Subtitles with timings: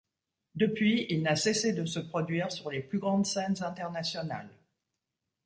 [0.55, 4.49] Depuis il n'a cessé de se produire sur les plus grandes scènes internationales.